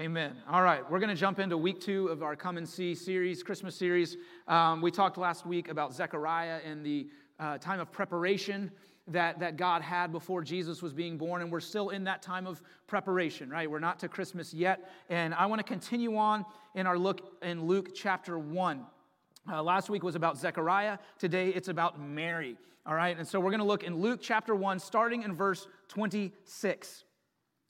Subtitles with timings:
[0.00, 0.34] Amen.
[0.48, 3.42] All right, we're going to jump into week two of our Come and See series,
[3.42, 4.16] Christmas series.
[4.48, 8.70] Um, we talked last week about Zechariah and the uh, time of preparation
[9.08, 12.46] that, that God had before Jesus was being born, and we're still in that time
[12.46, 13.70] of preparation, right?
[13.70, 14.90] We're not to Christmas yet.
[15.10, 18.86] And I want to continue on in our look in Luke chapter 1.
[19.52, 20.96] Uh, last week was about Zechariah.
[21.18, 22.56] Today it's about Mary.
[22.86, 25.68] All right, and so we're going to look in Luke chapter 1, starting in verse
[25.88, 27.04] 26.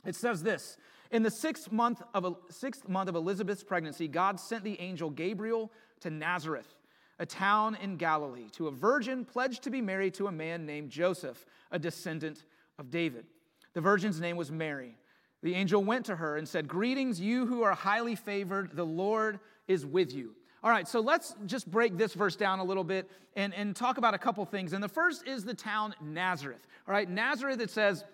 [0.07, 0.77] It says this
[1.11, 5.71] in the sixth month, of, sixth month of Elizabeth's pregnancy, God sent the angel Gabriel
[6.01, 6.69] to Nazareth,
[7.19, 10.91] a town in Galilee, to a virgin pledged to be married to a man named
[10.91, 12.45] Joseph, a descendant
[12.79, 13.27] of David.
[13.75, 14.97] The virgin's name was Mary.
[15.43, 19.41] The angel went to her and said, Greetings, you who are highly favored, the Lord
[19.67, 20.35] is with you.
[20.63, 23.97] All right, so let's just break this verse down a little bit and, and talk
[23.97, 24.75] about a couple things.
[24.75, 26.61] And the first is the town Nazareth.
[26.87, 28.05] All right, Nazareth, it says,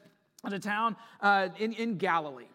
[0.46, 2.46] is a town uh, in, in Galilee.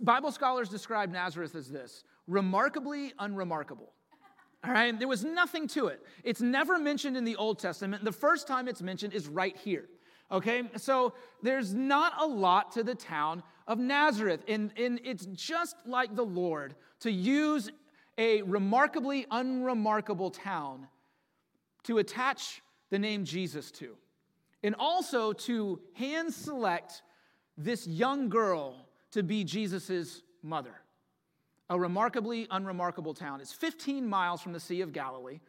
[0.00, 3.92] Bible scholars describe Nazareth as this remarkably unremarkable.
[4.64, 6.04] All right, there was nothing to it.
[6.24, 8.04] It's never mentioned in the Old Testament.
[8.04, 9.88] The first time it's mentioned is right here.
[10.30, 14.42] Okay, so there's not a lot to the town of Nazareth.
[14.48, 17.70] And, and it's just like the Lord to use
[18.18, 20.88] a remarkably unremarkable town
[21.84, 23.96] to attach the name Jesus to,
[24.62, 27.02] and also to hand select
[27.56, 30.74] this young girl to be Jesus' mother.
[31.70, 33.40] A remarkably unremarkable town.
[33.40, 35.40] It's 15 miles from the Sea of Galilee,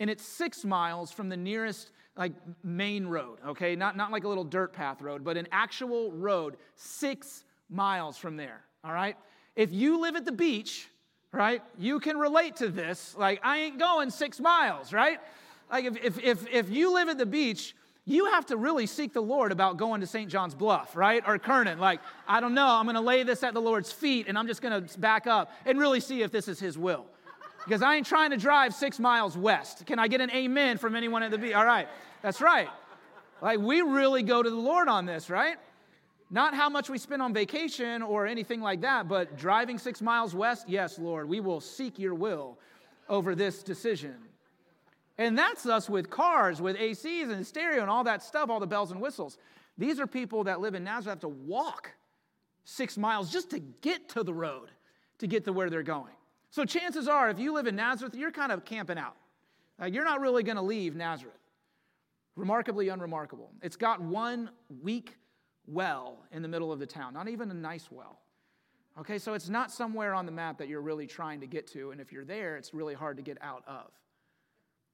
[0.00, 3.74] and it's six miles from the nearest like main road, okay?
[3.74, 8.36] Not, not like a little dirt path road, but an actual road, six miles from
[8.36, 9.16] there, all right?
[9.56, 10.88] If you live at the beach,
[11.32, 13.16] right, you can relate to this.
[13.18, 15.18] Like, I ain't going six miles, right?
[15.70, 17.74] Like, if, if, if, if you live at the beach,
[18.06, 20.30] you have to really seek the Lord about going to St.
[20.30, 21.22] John's Bluff, right?
[21.26, 21.78] Or Kernan.
[21.78, 24.46] Like, I don't know, I'm going to lay this at the Lord's feet and I'm
[24.46, 27.06] just going to back up and really see if this is His will.
[27.64, 29.86] Because I ain't trying to drive six miles west.
[29.86, 31.54] Can I get an amen from anyone at the beach?
[31.54, 31.88] All right,
[32.20, 32.68] that's right.
[33.40, 35.56] Like, we really go to the Lord on this, right?
[36.30, 40.34] Not how much we spend on vacation or anything like that, but driving six miles
[40.34, 42.58] west, yes, Lord, we will seek your will
[43.08, 44.14] over this decision.
[45.18, 48.66] And that's us with cars, with ACs and stereo and all that stuff, all the
[48.66, 49.38] bells and whistles.
[49.78, 51.90] These are people that live in Nazareth have to walk
[52.64, 54.70] six miles just to get to the road,
[55.18, 56.14] to get to where they're going.
[56.50, 59.16] So chances are, if you live in Nazareth, you're kind of camping out.
[59.80, 61.34] Uh, you're not really going to leave Nazareth.
[62.36, 63.50] Remarkably unremarkable.
[63.62, 64.50] It's got one
[64.82, 65.16] weak
[65.66, 68.20] well in the middle of the town, not even a nice well.
[68.98, 71.90] Okay, so it's not somewhere on the map that you're really trying to get to,
[71.90, 73.90] and if you're there, it's really hard to get out of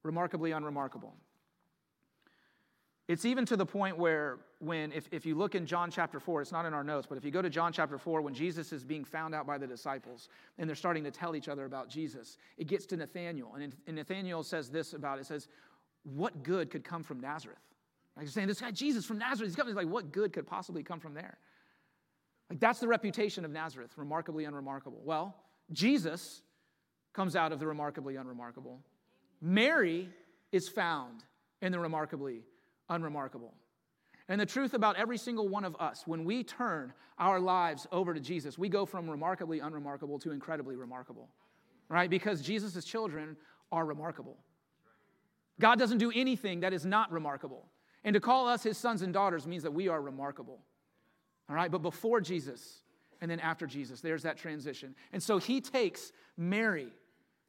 [0.03, 1.13] remarkably unremarkable.
[3.07, 6.43] It's even to the point where, when, if, if you look in John chapter 4,
[6.43, 8.71] it's not in our notes, but if you go to John chapter 4, when Jesus
[8.71, 11.89] is being found out by the disciples and they're starting to tell each other about
[11.89, 13.55] Jesus, it gets to Nathanael.
[13.55, 15.49] And, and Nathanael says this about it, it says,
[16.03, 17.57] What good could come from Nazareth?
[18.15, 19.71] Like you're saying, this guy Jesus from Nazareth, he's coming.
[19.71, 21.37] He's like, what good could possibly come from there?
[22.49, 25.01] Like that's the reputation of Nazareth, remarkably unremarkable.
[25.03, 25.35] Well,
[25.71, 26.41] Jesus
[27.13, 28.81] comes out of the remarkably unremarkable.
[29.41, 30.09] Mary
[30.51, 31.23] is found
[31.61, 32.43] in the remarkably
[32.89, 33.53] unremarkable.
[34.27, 38.13] And the truth about every single one of us, when we turn our lives over
[38.13, 41.29] to Jesus, we go from remarkably unremarkable to incredibly remarkable,
[41.89, 42.09] right?
[42.09, 43.35] Because Jesus' children
[43.71, 44.37] are remarkable.
[45.59, 47.67] God doesn't do anything that is not remarkable.
[48.03, 50.59] And to call us his sons and daughters means that we are remarkable,
[51.49, 51.69] all right?
[51.69, 52.81] But before Jesus
[53.21, 54.95] and then after Jesus, there's that transition.
[55.13, 56.87] And so he takes Mary,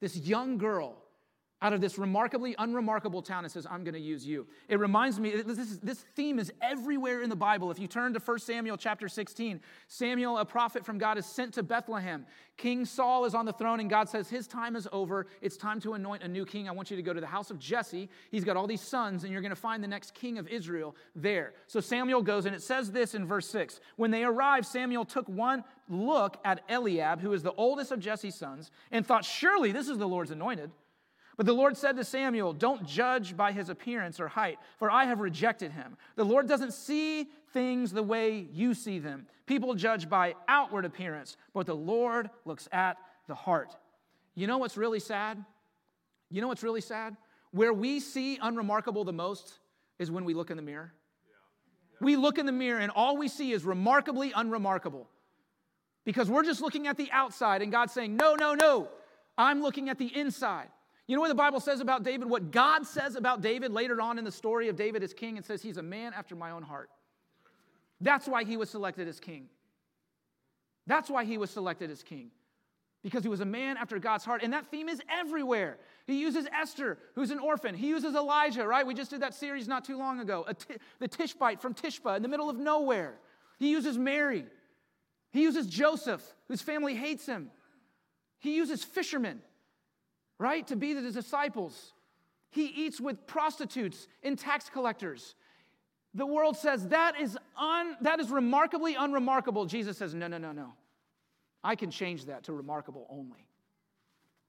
[0.00, 1.01] this young girl,
[1.62, 4.46] out of this remarkably unremarkable town and says, I'm going to use you.
[4.68, 7.70] It reminds me, this, is, this theme is everywhere in the Bible.
[7.70, 11.54] If you turn to 1 Samuel chapter 16, Samuel, a prophet from God, is sent
[11.54, 12.26] to Bethlehem.
[12.56, 15.26] King Saul is on the throne, and God says, His time is over.
[15.40, 16.68] It's time to anoint a new king.
[16.68, 18.10] I want you to go to the house of Jesse.
[18.30, 20.96] He's got all these sons, and you're going to find the next king of Israel
[21.14, 21.54] there.
[21.68, 25.28] So Samuel goes, and it says this in verse 6 When they arrived, Samuel took
[25.28, 29.88] one look at Eliab, who is the oldest of Jesse's sons, and thought, Surely this
[29.88, 30.70] is the Lord's anointed.
[31.36, 35.04] But the Lord said to Samuel, Don't judge by his appearance or height, for I
[35.04, 35.96] have rejected him.
[36.16, 39.26] The Lord doesn't see things the way you see them.
[39.46, 42.96] People judge by outward appearance, but the Lord looks at
[43.28, 43.74] the heart.
[44.34, 45.42] You know what's really sad?
[46.30, 47.16] You know what's really sad?
[47.50, 49.58] Where we see unremarkable the most
[49.98, 50.92] is when we look in the mirror.
[52.00, 55.08] We look in the mirror and all we see is remarkably unremarkable.
[56.04, 58.88] Because we're just looking at the outside and God's saying, No, no, no,
[59.38, 60.68] I'm looking at the inside.
[61.06, 62.30] You know what the Bible says about David?
[62.30, 65.36] What God says about David later on in the story of David as king?
[65.36, 66.90] It says he's a man after my own heart.
[68.00, 69.48] That's why he was selected as king.
[70.86, 72.30] That's why he was selected as king,
[73.04, 74.42] because he was a man after God's heart.
[74.42, 75.78] And that theme is everywhere.
[76.06, 77.76] He uses Esther, who's an orphan.
[77.76, 78.84] He uses Elijah, right?
[78.84, 80.46] We just did that series not too long ago.
[80.98, 83.14] The Tishbite from Tishba in the middle of nowhere.
[83.58, 84.44] He uses Mary.
[85.30, 87.50] He uses Joseph, whose family hates him.
[88.40, 89.40] He uses fishermen,
[90.42, 91.92] right, to be the disciples.
[92.50, 95.34] He eats with prostitutes and tax collectors.
[96.14, 99.64] The world says that is, un, that is remarkably unremarkable.
[99.64, 100.74] Jesus says, no, no, no, no.
[101.64, 103.46] I can change that to remarkable only.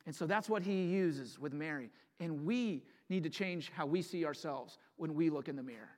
[0.06, 1.92] And so that's what he uses with Mary.
[2.20, 5.98] And we need to change how we see ourselves when we look in the mirror.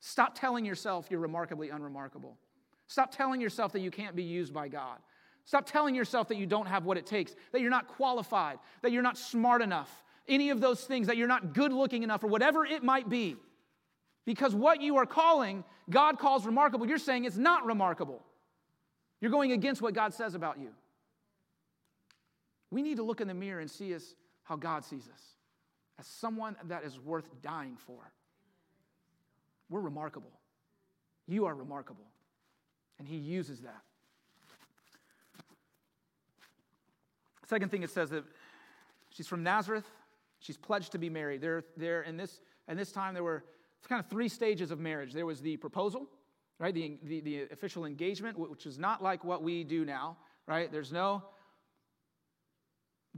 [0.00, 2.38] Stop telling yourself you're remarkably unremarkable.
[2.86, 4.98] Stop telling yourself that you can't be used by God.
[5.44, 8.92] Stop telling yourself that you don't have what it takes, that you're not qualified, that
[8.92, 12.28] you're not smart enough, any of those things, that you're not good looking enough, or
[12.28, 13.36] whatever it might be.
[14.24, 18.22] Because what you are calling, God calls remarkable, you're saying it's not remarkable.
[19.20, 20.70] You're going against what God says about you.
[22.70, 25.22] We need to look in the mirror and see us how God sees us
[25.98, 28.12] as someone that is worth dying for.
[29.68, 30.32] We're remarkable.
[31.26, 32.06] You are remarkable.
[32.98, 33.82] And He uses that.
[37.52, 38.24] Second thing it says that
[39.10, 39.84] she's from Nazareth.
[40.38, 41.42] She's pledged to be married.
[41.42, 43.44] There, there in this, in this time, there were
[43.86, 45.12] kind of three stages of marriage.
[45.12, 46.08] There was the proposal,
[46.58, 46.72] right?
[46.72, 50.16] The, the, the official engagement, which is not like what we do now,
[50.46, 50.72] right?
[50.72, 51.24] There's no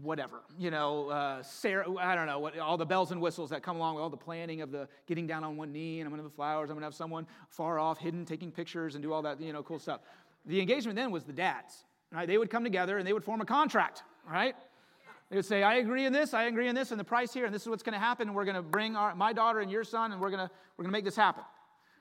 [0.03, 3.63] whatever, you know, uh, Sarah, I don't know, what, all the bells and whistles that
[3.63, 6.11] come along with all the planning of the getting down on one knee and I'm
[6.11, 8.97] going to have the flowers, I'm going to have someone far off, hidden, taking pictures
[8.97, 10.01] and do all that, you know, cool stuff.
[10.45, 12.27] The engagement then was the dads, right?
[12.27, 14.55] They would come together and they would form a contract, right?
[15.31, 17.45] They would say, I agree in this, I agree in this, and the price here,
[17.45, 19.61] and this is what's going to happen, and we're going to bring our, my daughter
[19.61, 21.43] and your son, and we're going to, we're going to make this happen.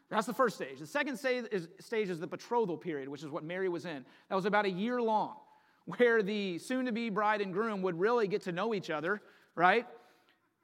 [0.09, 0.79] That's the first stage.
[0.79, 4.05] The second stage is, stage is the betrothal period, which is what Mary was in.
[4.29, 5.35] That was about a year long,
[5.85, 9.21] where the soon to be bride and groom would really get to know each other,
[9.55, 9.87] right?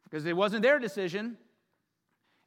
[0.04, 1.38] Because it wasn't their decision.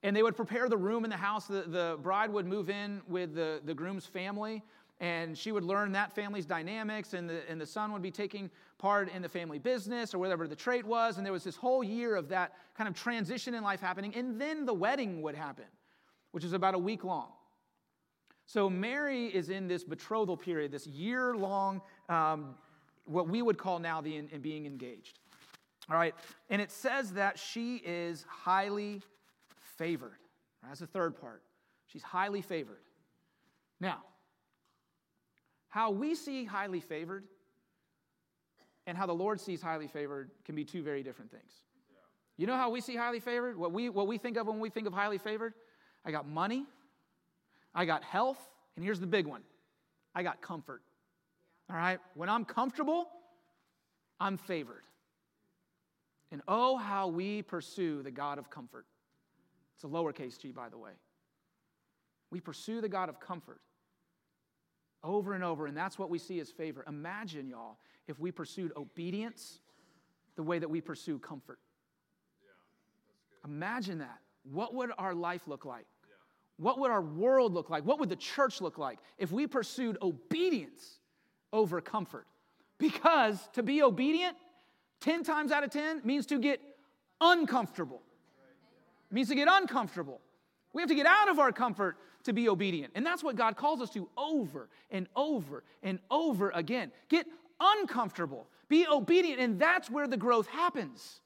[0.04, 1.46] And they would prepare the room in the house.
[1.46, 4.62] The, the bride would move in with the, the groom's family
[5.02, 8.48] and she would learn that family's dynamics, and the, and the son would be taking
[8.78, 11.16] part in the family business or whatever the trait was.
[11.16, 14.14] And there was this whole year of that kind of transition in life happening.
[14.14, 15.64] And then the wedding would happen,
[16.30, 17.30] which is about a week long.
[18.46, 22.54] So Mary is in this betrothal period, this year long, um,
[23.04, 25.18] what we would call now the in, in being engaged.
[25.90, 26.14] All right,
[26.48, 29.02] and it says that she is highly
[29.76, 30.18] favored.
[30.62, 31.42] That's the third part.
[31.88, 32.84] She's highly favored.
[33.80, 34.04] Now,
[35.72, 37.24] how we see highly favored
[38.86, 41.62] and how the Lord sees highly favored can be two very different things.
[42.36, 43.56] You know how we see highly favored?
[43.56, 45.54] What we, what we think of when we think of highly favored?
[46.04, 46.66] I got money,
[47.74, 48.38] I got health,
[48.76, 49.40] and here's the big one
[50.14, 50.82] I got comfort.
[51.70, 51.98] All right?
[52.16, 53.08] When I'm comfortable,
[54.20, 54.82] I'm favored.
[56.32, 58.84] And oh, how we pursue the God of comfort.
[59.74, 60.92] It's a lowercase g, by the way.
[62.30, 63.62] We pursue the God of comfort
[65.04, 66.84] over and over, and that's what we see as favor.
[66.86, 69.60] Imagine, y'all, if we pursued obedience
[70.36, 71.58] the way that we pursue comfort.
[72.42, 74.18] Yeah, Imagine that.
[74.50, 75.86] What would our life look like?
[76.04, 76.14] Yeah.
[76.64, 77.84] What would our world look like?
[77.84, 80.98] What would the church look like if we pursued obedience
[81.52, 82.26] over comfort?
[82.78, 84.36] Because to be obedient
[85.00, 86.60] 10 times out of 10 means to get
[87.20, 88.02] uncomfortable.
[89.10, 90.20] It means to get uncomfortable.
[90.72, 92.92] We have to get out of our comfort to be obedient.
[92.94, 96.92] And that's what God calls us to over and over and over again.
[97.08, 97.26] Get
[97.60, 101.20] uncomfortable, be obedient, and that's where the growth happens.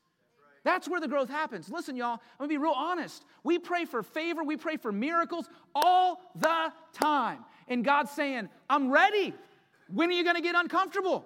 [0.64, 1.70] That's where the growth happens.
[1.70, 3.24] Listen, y'all, I'm gonna be real honest.
[3.44, 7.44] We pray for favor, we pray for miracles all the time.
[7.68, 9.32] And God's saying, I'm ready.
[9.88, 11.24] When are you gonna get uncomfortable?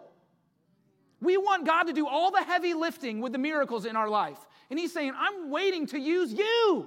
[1.23, 4.39] We want God to do all the heavy lifting with the miracles in our life.
[4.69, 6.87] And He's saying, I'm waiting to use you.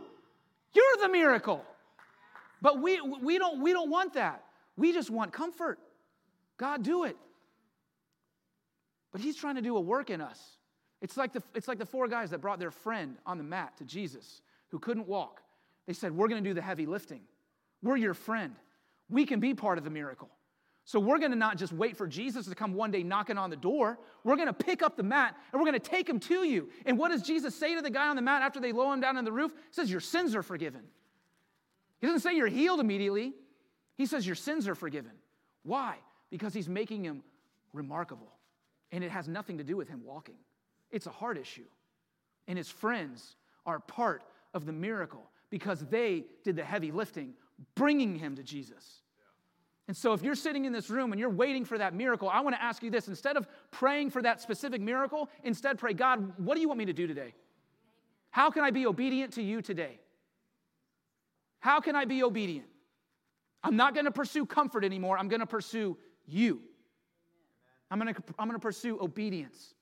[0.73, 1.63] You're the miracle.
[2.63, 4.45] But we, we, don't, we don't want that.
[4.77, 5.79] We just want comfort.
[6.57, 7.17] God, do it.
[9.11, 10.39] But He's trying to do a work in us.
[11.01, 13.77] It's like, the, it's like the four guys that brought their friend on the mat
[13.77, 15.41] to Jesus who couldn't walk.
[15.85, 17.19] They said, We're going to do the heavy lifting.
[17.83, 18.55] We're your friend.
[19.09, 20.29] We can be part of the miracle.
[20.85, 23.49] So we're going to not just wait for Jesus to come one day knocking on
[23.49, 23.99] the door.
[24.23, 26.69] We're going to pick up the mat and we're going to take him to you.
[26.85, 29.01] And what does Jesus say to the guy on the mat after they lower him
[29.01, 29.51] down on the roof?
[29.51, 30.83] He says, Your sins are forgiven.
[32.03, 33.31] He doesn't say you're healed immediately.
[33.95, 35.13] He says your sins are forgiven.
[35.63, 35.95] Why?
[36.29, 37.23] Because he's making him
[37.71, 38.33] remarkable.
[38.91, 40.35] And it has nothing to do with him walking,
[40.91, 41.63] it's a heart issue.
[42.49, 47.35] And his friends are part of the miracle because they did the heavy lifting,
[47.73, 48.99] bringing him to Jesus.
[49.87, 52.41] And so, if you're sitting in this room and you're waiting for that miracle, I
[52.41, 56.33] want to ask you this instead of praying for that specific miracle, instead pray, God,
[56.37, 57.33] what do you want me to do today?
[58.29, 59.99] How can I be obedient to you today?
[61.63, 62.67] How can I be obedient?
[63.63, 65.17] I'm not going to pursue comfort anymore.
[65.17, 66.59] I'm going to pursue you.
[67.89, 69.73] I'm going to, I'm going to pursue obedience.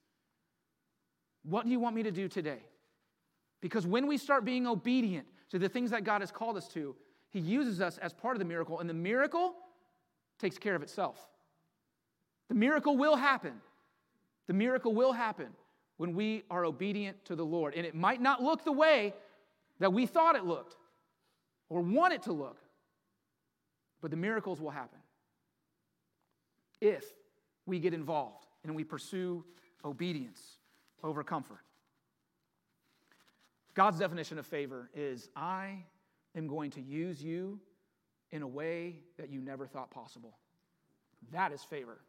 [1.41, 2.59] What do you want me to do today?
[3.61, 6.95] Because when we start being obedient to the things that God has called us to,
[7.31, 9.55] He uses us as part of the miracle, and the miracle
[10.38, 11.27] takes care of itself.
[12.50, 13.53] The miracle will happen.
[14.45, 15.47] The miracle will happen
[15.97, 17.73] when we are obedient to the Lord.
[17.73, 19.15] And it might not look the way
[19.79, 20.75] that we thought it looked
[21.72, 22.58] or want it to look,
[24.01, 25.00] but the miracles will happen
[26.82, 27.06] if
[27.66, 29.46] we get involved and we pursue
[29.86, 30.58] obedience
[31.01, 31.62] over comfort.
[33.74, 35.86] God's definition of favor is I
[36.36, 37.58] am going to use you
[38.32, 40.38] in a way that you never thought possible.
[41.32, 42.01] That is favor.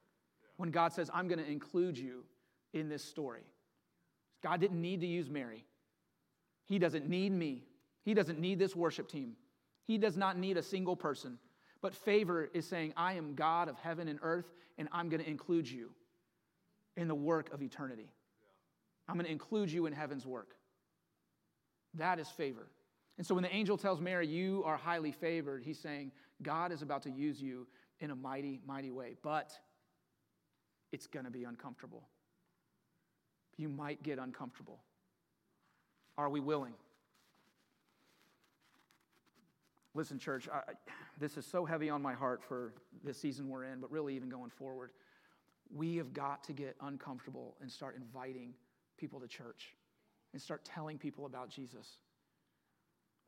[0.57, 2.25] When God says, I'm going to include you
[2.73, 3.45] in this story.
[4.42, 5.64] God didn't need to use Mary.
[6.66, 7.62] He doesn't need me.
[8.04, 9.37] He doesn't need this worship team.
[9.92, 11.38] He does not need a single person.
[11.82, 15.28] But favor is saying, I am God of heaven and earth, and I'm going to
[15.28, 15.90] include you
[16.96, 18.08] in the work of eternity.
[19.06, 20.56] I'm going to include you in heaven's work.
[21.92, 22.70] That is favor.
[23.18, 26.80] And so when the angel tells Mary, You are highly favored, he's saying, God is
[26.80, 27.66] about to use you
[28.00, 29.16] in a mighty, mighty way.
[29.22, 29.52] But
[30.90, 32.08] it's going to be uncomfortable.
[33.58, 34.80] You might get uncomfortable.
[36.16, 36.72] Are we willing?
[39.94, 40.61] Listen, church, I,
[41.18, 42.72] this is so heavy on my heart for
[43.04, 44.90] this season we're in, but really even going forward.
[45.75, 48.54] We have got to get uncomfortable and start inviting
[48.96, 49.75] people to church
[50.32, 51.99] and start telling people about Jesus.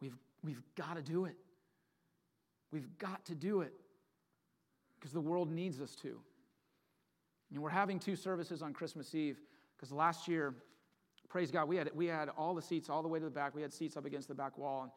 [0.00, 1.36] We've, we've got to do it.
[2.72, 3.72] We've got to do it
[4.98, 6.18] because the world needs us to.
[7.52, 9.38] And we're having two services on Christmas Eve
[9.76, 10.54] because last year,
[11.28, 13.54] praise God, we had, we had all the seats all the way to the back.
[13.54, 14.82] We had seats up against the back wall.
[14.82, 14.90] And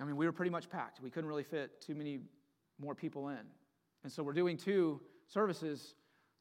[0.00, 1.00] I mean, we were pretty much packed.
[1.02, 2.20] We couldn't really fit too many
[2.78, 3.40] more people in.
[4.02, 5.94] And so we're doing two services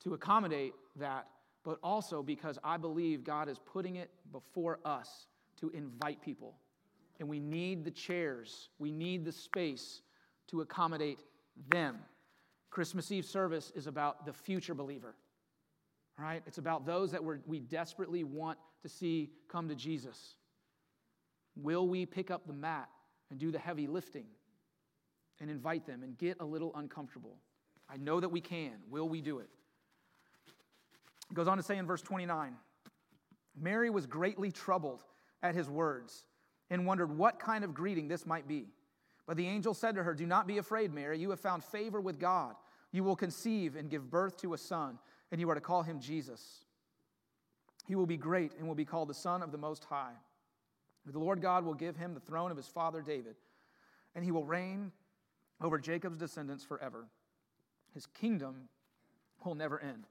[0.03, 1.27] to accommodate that,
[1.63, 5.27] but also because I believe God is putting it before us
[5.59, 6.55] to invite people.
[7.19, 10.01] And we need the chairs, we need the space
[10.47, 11.19] to accommodate
[11.67, 11.97] them.
[12.69, 15.15] Christmas Eve service is about the future believer,
[16.17, 16.41] right?
[16.47, 20.35] It's about those that we desperately want to see come to Jesus.
[21.57, 22.87] Will we pick up the mat
[23.29, 24.25] and do the heavy lifting
[25.39, 27.37] and invite them and get a little uncomfortable.
[27.89, 28.73] I know that we can.
[28.89, 29.49] Will we do it?
[31.29, 32.55] It goes on to say in verse 29
[33.59, 35.03] Mary was greatly troubled
[35.43, 36.23] at his words
[36.69, 38.67] and wondered what kind of greeting this might be.
[39.27, 41.19] But the angel said to her, Do not be afraid, Mary.
[41.19, 42.55] You have found favor with God.
[42.91, 44.97] You will conceive and give birth to a son,
[45.31, 46.65] and you are to call him Jesus.
[47.85, 50.13] He will be great and will be called the Son of the Most High.
[51.11, 53.35] The Lord God will give him the throne of his father David,
[54.15, 54.91] and he will reign
[55.61, 57.07] over Jacob's descendants forever.
[57.93, 58.69] His kingdom
[59.43, 60.05] will never end.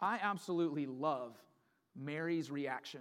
[0.00, 1.36] I absolutely love
[1.94, 3.00] Mary's reaction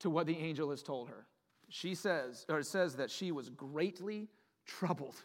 [0.00, 1.26] to what the angel has told her.
[1.68, 4.28] She says, or says that she was greatly
[4.66, 5.16] troubled,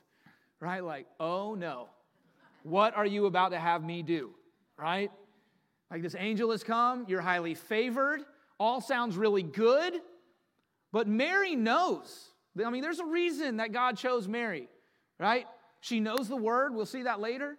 [0.60, 0.84] right?
[0.84, 1.90] Like, oh no,
[2.64, 4.32] what are you about to have me do,
[4.78, 5.12] right?
[5.92, 8.22] Like, this angel has come, you're highly favored,
[8.60, 9.94] all sounds really good.
[10.98, 12.32] But Mary knows.
[12.66, 14.68] I mean, there's a reason that God chose Mary,
[15.20, 15.46] right?
[15.80, 16.74] She knows the word.
[16.74, 17.56] We'll see that later.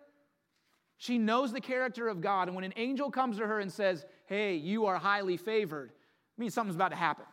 [0.97, 2.49] She knows the character of God.
[2.49, 6.41] And when an angel comes to her and says, Hey, you are highly favored, it
[6.41, 7.27] means something's about to happen,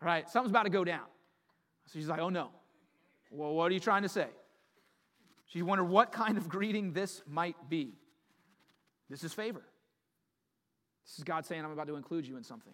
[0.00, 0.26] right?
[0.30, 1.04] Something's about to go down.
[1.84, 2.48] So she's like, Oh no.
[3.30, 4.28] Well, what are you trying to say?
[5.44, 7.92] She wondered what kind of greeting this might be.
[9.10, 9.66] This is favor.
[11.04, 12.72] This is God saying, I'm about to include you in something.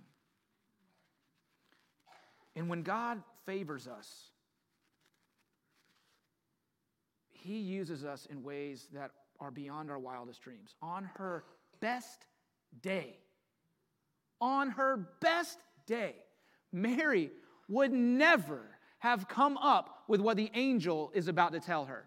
[2.57, 4.31] And when God favors us,
[7.31, 10.75] He uses us in ways that are beyond our wildest dreams.
[10.83, 11.45] On her
[11.81, 12.27] best
[12.83, 13.17] day,
[14.41, 16.15] on her best day,
[16.73, 17.31] Mary
[17.69, 18.63] would never
[18.99, 22.07] have come up with what the angel is about to tell her.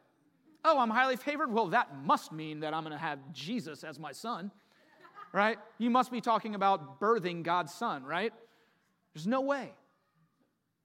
[0.64, 1.52] Oh, I'm highly favored?
[1.52, 4.52] Well, that must mean that I'm going to have Jesus as my son,
[5.34, 5.58] right?
[5.78, 8.32] You must be talking about birthing God's son, right?
[9.14, 9.74] There's no way.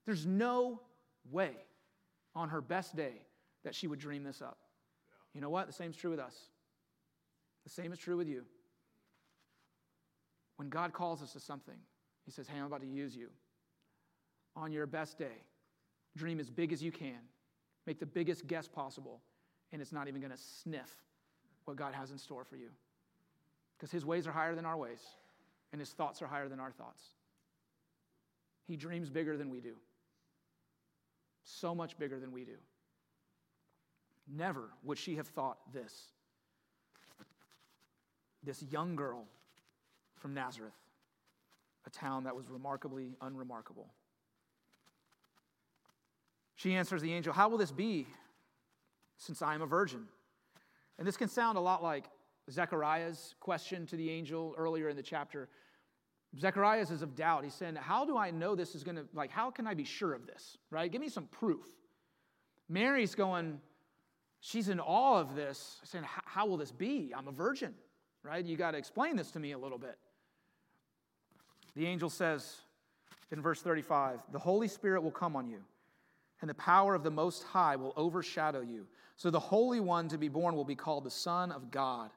[0.09, 0.81] There's no
[1.29, 1.51] way
[2.33, 3.21] on her best day
[3.63, 4.57] that she would dream this up.
[5.35, 5.67] You know what?
[5.67, 6.35] The same is true with us.
[7.63, 8.43] The same is true with you.
[10.55, 11.75] When God calls us to something,
[12.25, 13.27] He says, Hey, I'm about to use you.
[14.55, 15.43] On your best day,
[16.17, 17.19] dream as big as you can,
[17.85, 19.21] make the biggest guess possible,
[19.71, 20.89] and it's not even going to sniff
[21.65, 22.69] what God has in store for you.
[23.77, 25.01] Because his ways are higher than our ways,
[25.71, 27.03] and his thoughts are higher than our thoughts.
[28.65, 29.75] He dreams bigger than we do,
[31.49, 32.57] so much bigger than we do.
[34.27, 35.93] Never would she have thought this.
[38.43, 39.25] This young girl
[40.15, 40.73] from Nazareth,
[41.85, 43.87] a town that was remarkably unremarkable.
[46.55, 48.07] She answers the angel, How will this be
[49.17, 50.05] since I am a virgin?
[50.97, 52.05] And this can sound a lot like
[52.51, 55.49] Zechariah's question to the angel earlier in the chapter.
[56.37, 57.43] Zechariah is of doubt.
[57.43, 59.83] He's saying, How do I know this is going to, like, how can I be
[59.83, 60.91] sure of this, right?
[60.91, 61.65] Give me some proof.
[62.67, 63.59] Mary's going,
[64.41, 67.13] She's in awe of this, saying, How will this be?
[67.17, 67.73] I'm a virgin,
[68.23, 68.45] right?
[68.45, 69.97] You got to explain this to me a little bit.
[71.75, 72.57] The angel says
[73.31, 75.61] in verse 35 The Holy Spirit will come on you,
[76.41, 78.85] and the power of the Most High will overshadow you.
[79.17, 82.11] So the Holy One to be born will be called the Son of God.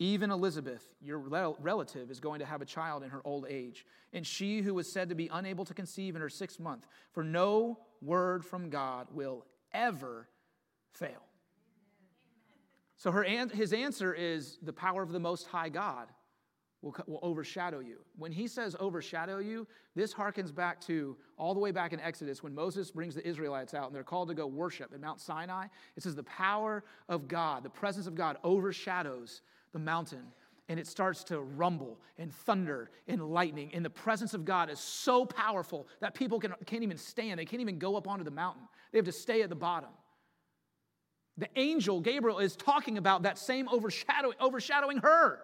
[0.00, 4.24] Even Elizabeth, your relative, is going to have a child in her old age, and
[4.24, 7.78] she who was said to be unable to conceive in her sixth month, for no
[8.00, 10.28] word from God will ever
[10.92, 11.24] fail.
[12.96, 16.08] So her, his answer is the power of the Most High God
[16.82, 17.98] will, will overshadow you.
[18.16, 22.42] When he says overshadow you, this harkens back to all the way back in Exodus
[22.42, 25.66] when Moses brings the Israelites out and they're called to go worship at Mount Sinai.
[25.96, 30.32] It says the power of God, the presence of God overshadows the mountain
[30.68, 33.70] and it starts to rumble and thunder and lightning.
[33.72, 37.40] And the presence of God is so powerful that people can, can't even stand.
[37.40, 39.90] They can't even go up onto the mountain, they have to stay at the bottom.
[41.38, 45.38] The angel, Gabriel, is talking about that same overshadowing, overshadowing her.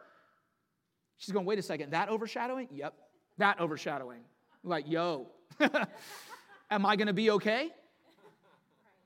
[1.18, 2.68] She's going, wait a second, that overshadowing?
[2.72, 2.94] Yep,
[3.38, 4.22] that overshadowing.
[4.64, 5.28] Like, yo,
[6.70, 7.70] am I to be okay?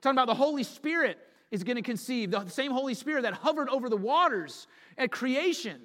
[0.00, 1.18] Talking about the Holy Spirit
[1.50, 5.80] is going to conceive, the same Holy Spirit that hovered over the waters at creation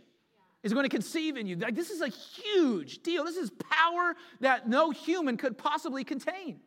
[0.61, 1.55] is going to conceive in you.
[1.55, 3.23] Like, this is a huge deal.
[3.25, 6.59] This is power that no human could possibly contain.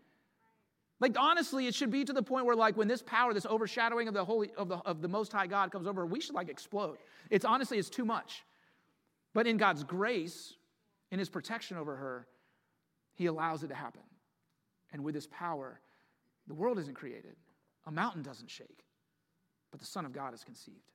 [0.98, 4.08] Like honestly, it should be to the point where like when this power, this overshadowing
[4.08, 6.48] of the holy of the of the most high God comes over, we should like
[6.48, 6.98] explode.
[7.28, 8.44] It's honestly it's too much.
[9.34, 10.54] But in God's grace,
[11.10, 12.26] in his protection over her,
[13.12, 14.00] he allows it to happen.
[14.92, 15.80] And with his power,
[16.46, 17.36] the world isn't created.
[17.86, 18.85] A mountain doesn't shake,
[19.76, 20.90] but the Son of God is conceived.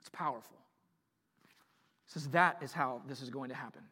[0.00, 0.56] It's powerful.
[2.06, 3.82] Says that is how this is going to happen.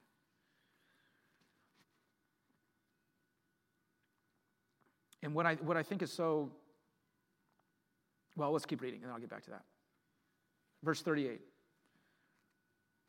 [5.23, 6.51] And what I, what I think is so,
[8.37, 9.65] well, let's keep reading and then I'll get back to that.
[10.83, 11.39] Verse 38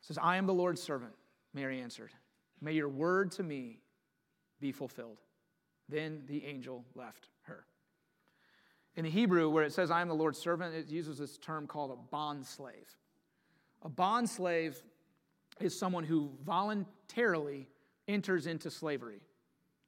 [0.02, 1.14] says, I am the Lord's servant,
[1.54, 2.10] Mary answered.
[2.60, 3.78] May your word to me
[4.60, 5.22] be fulfilled.
[5.88, 7.64] Then the angel left her.
[8.96, 11.66] In the Hebrew, where it says, I am the Lord's servant, it uses this term
[11.66, 12.96] called a bond slave.
[13.82, 14.80] A bond slave
[15.60, 17.68] is someone who voluntarily
[18.06, 19.20] enters into slavery.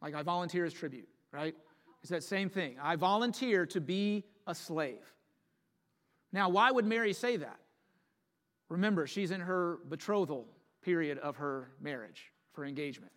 [0.03, 1.55] Like I volunteer as tribute, right?
[2.03, 2.77] It's that same thing.
[2.83, 5.13] I volunteer to be a slave.
[6.33, 7.59] Now, why would Mary say that?
[8.69, 10.49] Remember, she's in her betrothal
[10.83, 13.13] period of her marriage, for engagement.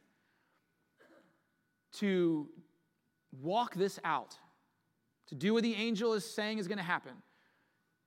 [1.94, 2.48] To
[3.42, 4.36] walk this out,
[5.30, 7.14] to do what the angel is saying is going to happen,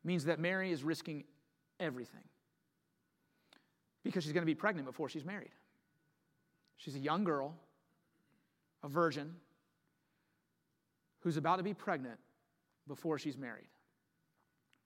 [0.05, 1.25] means that Mary is risking
[1.79, 2.25] everything
[4.03, 5.53] because she's going to be pregnant before she's married.
[6.77, 7.55] She's a young girl,
[8.83, 9.35] a virgin,
[11.21, 12.19] who's about to be pregnant
[12.89, 13.69] before she's married.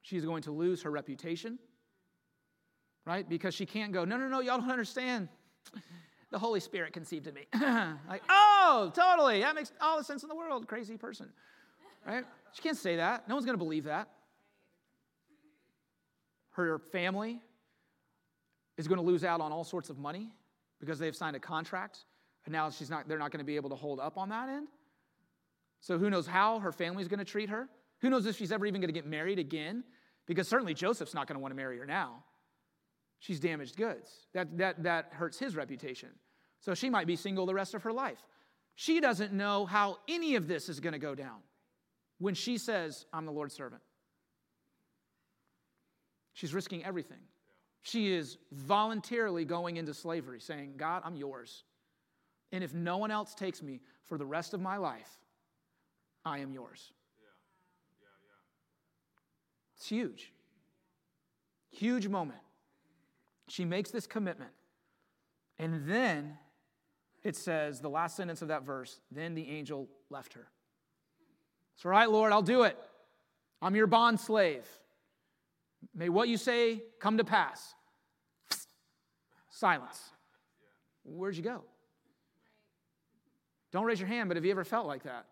[0.02, 1.58] She's going to lose her reputation,
[3.06, 3.26] right?
[3.26, 5.28] Because she can't go, no, no, no, y'all don't understand.
[6.30, 7.46] The Holy Spirit conceived in me.
[8.08, 9.40] like, oh, totally.
[9.40, 10.66] That makes all the sense in the world.
[10.66, 11.28] Crazy person,
[12.06, 12.24] right?
[12.52, 13.28] She can't say that.
[13.28, 14.08] No one's going to believe that.
[16.52, 17.40] Her family
[18.78, 20.32] is going to lose out on all sorts of money
[20.80, 22.04] because they've signed a contract
[22.46, 24.48] and now she's not, they're not going to be able to hold up on that
[24.48, 24.68] end.
[25.80, 27.68] So who knows how her family's going to treat her?
[28.00, 29.84] Who knows if she's ever even going to get married again?
[30.26, 32.24] Because certainly Joseph's not going to want to marry her now.
[33.18, 34.10] She's damaged goods.
[34.34, 36.10] That, that, that hurts his reputation.
[36.60, 38.18] So she might be single the rest of her life.
[38.74, 41.38] She doesn't know how any of this is going to go down
[42.18, 43.82] when she says, I'm the Lord's servant.
[46.32, 47.20] She's risking everything.
[47.82, 51.64] She is voluntarily going into slavery, saying, God, I'm yours.
[52.52, 55.18] And if no one else takes me for the rest of my life,
[56.24, 56.92] I am yours.
[57.16, 58.02] Yeah.
[58.02, 59.76] Yeah, yeah.
[59.76, 60.32] It's huge.
[61.70, 62.40] Huge moment.
[63.48, 64.50] She makes this commitment.
[65.58, 66.36] And then
[67.22, 70.48] it says, the last sentence of that verse, then the angel left her.
[71.76, 72.76] It's all right, Lord, I'll do it.
[73.62, 74.66] I'm your bond slave.
[75.94, 77.74] May what you say come to pass.
[79.50, 80.00] Silence.
[81.04, 81.62] Where'd you go?
[83.72, 85.26] Don't raise your hand, but have you ever felt like that?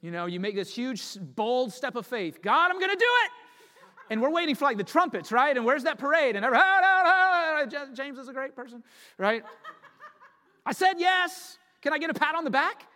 [0.00, 2.40] You know, you make this huge, bold step of faith.
[2.42, 3.30] God, I'm going to do it.
[4.10, 5.56] And we're waiting for like the trumpets, right?
[5.56, 6.36] And where's that parade?
[6.36, 6.46] And
[7.94, 8.82] James is a great person,
[9.18, 9.42] right?
[10.64, 11.58] I said yes.
[11.82, 12.86] Can I get a pat on the back?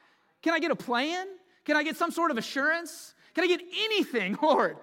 [0.42, 1.26] Can I get a plan?
[1.64, 3.14] Can I get some sort of assurance?
[3.34, 4.76] Can I get anything, Lord?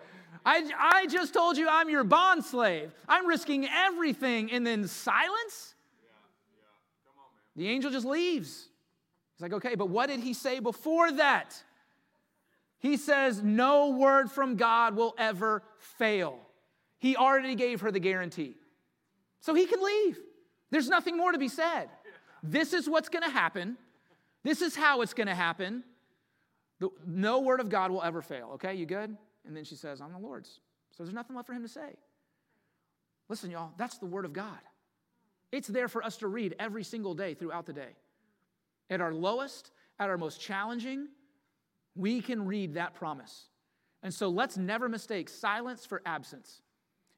[0.45, 2.91] I, I just told you I'm your bond slave.
[3.07, 4.51] I'm risking everything.
[4.51, 5.75] And then silence?
[6.01, 6.09] Yeah,
[6.57, 7.21] yeah.
[7.21, 8.69] On, the angel just leaves.
[9.35, 11.61] He's like, okay, but what did he say before that?
[12.79, 16.39] He says, no word from God will ever fail.
[16.97, 18.55] He already gave her the guarantee.
[19.41, 20.17] So he can leave.
[20.71, 21.89] There's nothing more to be said.
[22.41, 23.77] This is what's going to happen.
[24.43, 25.83] This is how it's going to happen.
[27.05, 28.51] No word of God will ever fail.
[28.53, 29.15] Okay, you good?
[29.45, 30.59] And then she says, I'm the Lord's.
[30.91, 31.97] So there's nothing left for him to say.
[33.27, 34.59] Listen, y'all, that's the word of God.
[35.51, 37.95] It's there for us to read every single day throughout the day.
[38.89, 41.07] At our lowest, at our most challenging,
[41.95, 43.49] we can read that promise.
[44.03, 46.61] And so let's never mistake silence for absence.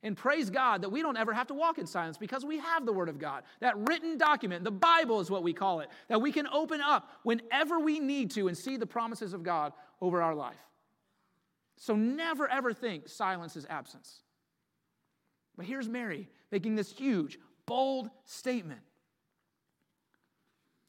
[0.04, 2.86] And praise God that we don't ever have to walk in silence because we have
[2.86, 3.44] the Word of God.
[3.60, 7.10] That written document, the Bible is what we call it, that we can open up
[7.24, 10.56] whenever we need to and see the promises of God over our life.
[11.78, 14.22] So never ever think silence is absence.
[15.56, 18.82] But here's Mary making this huge, bold statement.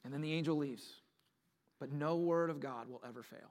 [0.04, 0.84] And then the angel leaves.
[1.78, 3.50] But no word of God will ever fail.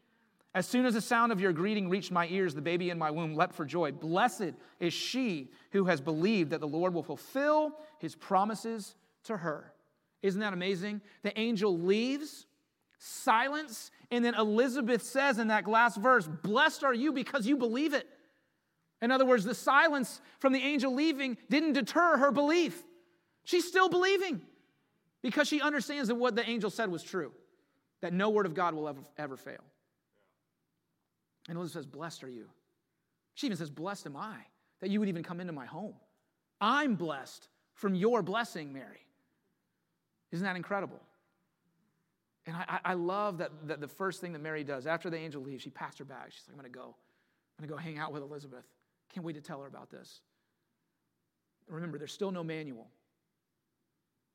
[0.53, 3.09] As soon as the sound of your greeting reached my ears, the baby in my
[3.09, 3.91] womb leapt for joy.
[3.91, 9.73] Blessed is she who has believed that the Lord will fulfill his promises to her.
[10.21, 11.01] Isn't that amazing?
[11.23, 12.45] The angel leaves,
[12.97, 17.93] silence, and then Elizabeth says in that last verse, Blessed are you because you believe
[17.93, 18.07] it.
[19.01, 22.83] In other words, the silence from the angel leaving didn't deter her belief.
[23.45, 24.41] She's still believing
[25.23, 27.31] because she understands that what the angel said was true,
[28.01, 29.63] that no word of God will ever, ever fail.
[31.47, 32.47] And Elizabeth says, Blessed are you.
[33.33, 34.37] She even says, Blessed am I
[34.81, 35.93] that you would even come into my home.
[36.59, 39.05] I'm blessed from your blessing, Mary.
[40.31, 40.99] Isn't that incredible?
[42.45, 45.41] And I, I love that, that the first thing that Mary does after the angel
[45.41, 46.27] leaves, she packs her bag.
[46.29, 46.95] She's like, I'm going to go.
[47.59, 48.65] I'm going to go hang out with Elizabeth.
[49.13, 50.21] Can't wait to tell her about this.
[51.67, 52.87] Remember, there's still no manual,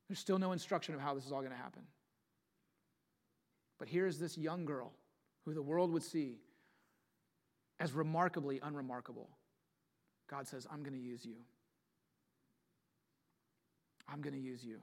[0.09, 1.83] there's still no instruction of how this is all going to happen.
[3.79, 4.93] But here's this young girl
[5.45, 6.39] who the world would see
[7.79, 9.29] as remarkably unremarkable,
[10.29, 11.37] God says, I'm going to use you.
[14.09, 14.79] I'm going to use you.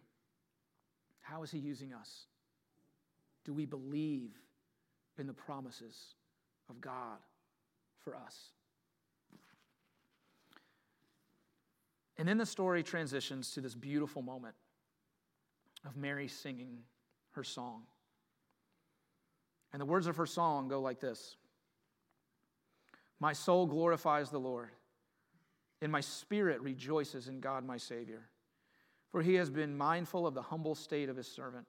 [1.21, 2.25] How is He using us?
[3.45, 4.31] Do we believe
[5.17, 6.15] in the promises
[6.69, 7.17] of God
[8.03, 8.49] for us?
[12.17, 14.55] And then the story transitions to this beautiful moment
[15.85, 16.79] of Mary singing
[17.31, 17.83] her song.
[19.71, 21.35] And the words of her song go like this
[23.23, 24.71] my soul glorifies the Lord,
[25.81, 28.27] and my spirit rejoices in God my Savior,
[29.13, 31.65] for he has been mindful of the humble state of his servant.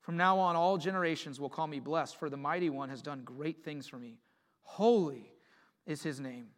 [0.00, 3.22] From now on, all generations will call me blessed, for the mighty one has done
[3.24, 4.18] great things for me.
[4.62, 5.30] Holy
[5.86, 6.48] is his name.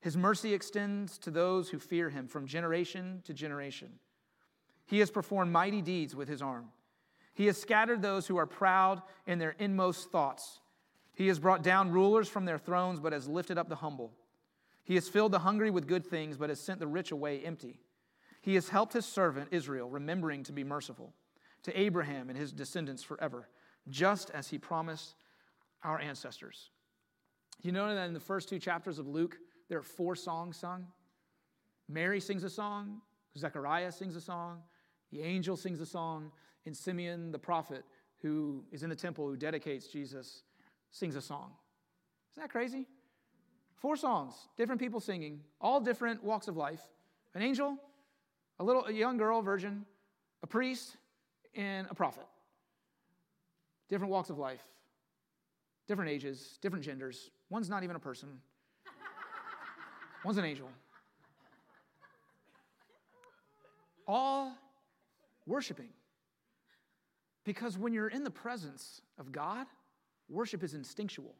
[0.00, 3.98] His mercy extends to those who fear him from generation to generation.
[4.86, 6.70] He has performed mighty deeds with his arm.
[7.34, 10.60] He has scattered those who are proud in their inmost thoughts.
[11.18, 14.12] He has brought down rulers from their thrones, but has lifted up the humble.
[14.84, 17.80] He has filled the hungry with good things, but has sent the rich away empty.
[18.40, 21.12] He has helped his servant Israel, remembering to be merciful
[21.64, 23.48] to Abraham and his descendants forever,
[23.88, 25.16] just as he promised
[25.82, 26.70] our ancestors.
[27.62, 30.86] You know that in the first two chapters of Luke, there are four songs sung.
[31.88, 33.00] Mary sings a song,
[33.36, 34.62] Zechariah sings a song,
[35.10, 36.30] the angel sings a song,
[36.64, 37.84] and Simeon the prophet,
[38.22, 40.44] who is in the temple, who dedicates Jesus,
[40.90, 41.52] sings a song.
[42.32, 42.86] Isn't that crazy?
[43.76, 46.82] Four songs, different people singing, all different walks of life.
[47.34, 47.76] An angel,
[48.58, 49.84] a little a young girl, virgin,
[50.42, 50.96] a priest,
[51.54, 52.26] and a prophet.
[53.88, 54.62] Different walks of life,
[55.86, 57.30] different ages, different genders.
[57.50, 58.28] One's not even a person.
[60.24, 60.68] One's an angel.
[64.08, 64.56] all
[65.46, 65.90] worshiping.
[67.44, 69.66] Because when you're in the presence of God,
[70.28, 71.34] worship is instinctual.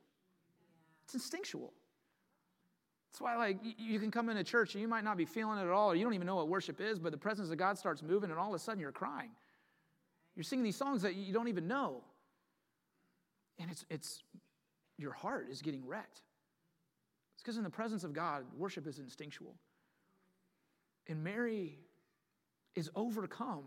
[1.04, 1.72] It's instinctual.
[3.10, 5.62] That's why, like, you can come into church and you might not be feeling it
[5.62, 7.78] at all, or you don't even know what worship is, but the presence of God
[7.78, 9.30] starts moving, and all of a sudden you're crying.
[10.36, 12.04] You're singing these songs that you don't even know.
[13.58, 14.22] And it's, it's
[14.98, 16.22] your heart is getting wrecked.
[17.34, 19.54] It's because in the presence of God, worship is instinctual.
[21.08, 21.78] And Mary
[22.74, 23.64] is overcome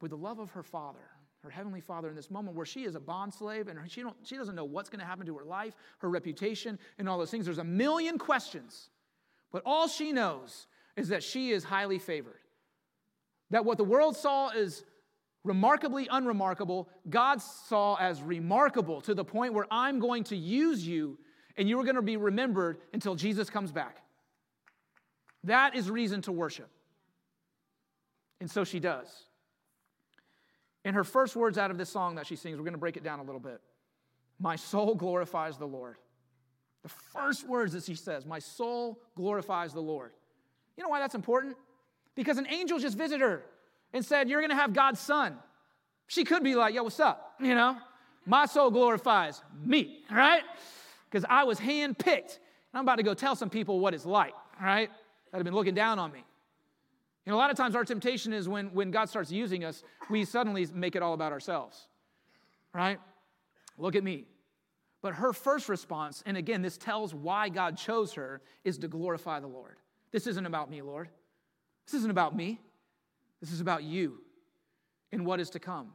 [0.00, 1.10] with the love of her Father,
[1.42, 4.36] her Heavenly Father, in this moment where she is a bond slave and she, she
[4.36, 7.44] doesn't know what's going to happen to her life, her reputation, and all those things.
[7.44, 8.90] There's a million questions,
[9.52, 12.40] but all she knows is that she is highly favored.
[13.50, 14.84] That what the world saw is
[15.44, 21.18] remarkably unremarkable, God saw as remarkable to the point where I'm going to use you
[21.56, 24.02] and you are going to be remembered until Jesus comes back.
[25.44, 26.68] That is reason to worship.
[28.40, 29.27] And so she does.
[30.88, 32.96] In her first words out of this song that she sings, we're going to break
[32.96, 33.60] it down a little bit.
[34.38, 35.96] My soul glorifies the Lord.
[36.82, 40.12] The first words that she says, My soul glorifies the Lord.
[40.78, 41.56] You know why that's important?
[42.14, 43.44] Because an angel just visited her
[43.92, 45.36] and said, You're going to have God's son.
[46.06, 47.34] She could be like, Yo, what's up?
[47.38, 47.76] You know,
[48.24, 50.40] my soul glorifies me, right?
[51.10, 52.38] Because I was handpicked.
[52.72, 54.88] I'm about to go tell some people what it's like, right?
[55.32, 56.24] That have been looking down on me.
[57.28, 60.24] Know, a lot of times our temptation is when, when God starts using us, we
[60.24, 61.88] suddenly make it all about ourselves,
[62.72, 62.98] right?
[63.76, 64.24] Look at me.
[65.02, 69.40] But her first response, and again, this tells why God chose her, is to glorify
[69.40, 69.76] the Lord.
[70.10, 71.10] This isn't about me, Lord.
[71.84, 72.60] This isn't about me.
[73.42, 74.22] This is about you
[75.12, 75.92] and what is to come.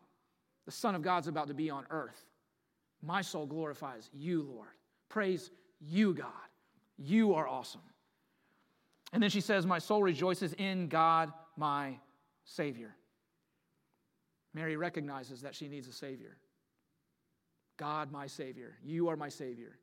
[0.65, 2.26] The Son of God's about to be on earth.
[3.02, 4.69] My soul glorifies you, Lord.
[5.10, 5.50] Praise
[5.82, 6.28] you, God.
[6.98, 7.82] You are awesome.
[9.13, 11.99] And then she says, My soul rejoices in God, my
[12.43, 12.95] Savior.
[14.56, 16.38] Mary recognizes that she needs a Savior.
[17.78, 18.76] God, my Savior.
[18.84, 19.78] You are my Savior.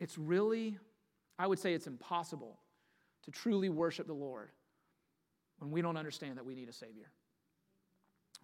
[0.00, 0.78] It's really,
[1.38, 2.58] I would say it's impossible
[3.24, 4.50] to truly worship the Lord
[5.58, 7.10] when we don't understand that we need a Savior.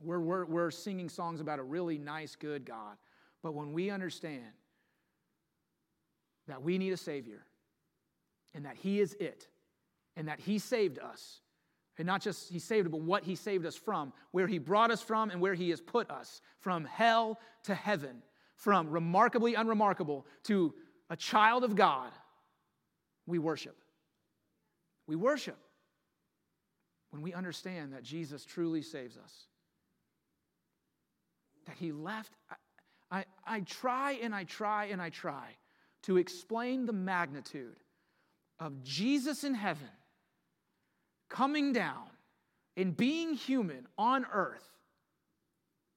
[0.00, 2.96] We're, we're, we're singing songs about a really nice, good God.
[3.44, 4.42] But when we understand
[6.48, 7.44] that we need a Savior
[8.54, 9.46] and that He is it
[10.16, 11.40] and that He saved us,
[11.98, 15.02] and not just He saved, but what He saved us from, where He brought us
[15.02, 18.22] from and where He has put us from hell to heaven,
[18.56, 20.74] from remarkably unremarkable to
[21.10, 22.10] a child of God,
[23.26, 23.76] we worship.
[25.06, 25.58] We worship
[27.10, 29.32] when we understand that Jesus truly saves us.
[31.66, 32.32] That he left.
[32.50, 35.56] I, I, I, try and I try and I try
[36.02, 37.76] to explain the magnitude
[38.58, 39.88] of Jesus in heaven
[41.34, 42.04] coming down
[42.76, 44.68] and being human on earth,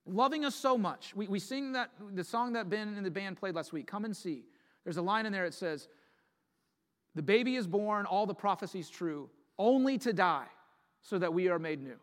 [0.06, 1.16] loving us so much.
[1.16, 4.04] We, we sing that the song that Ben and the band played last week, Come
[4.04, 4.46] and See.
[4.84, 5.88] There's a line in there that says,
[7.14, 10.48] The baby is born, all the prophecies true, only to die
[11.02, 11.98] so that we are made new.